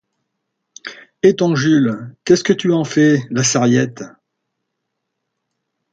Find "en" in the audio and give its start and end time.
2.73-2.83